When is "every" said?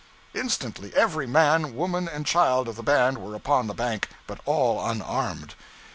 0.95-1.27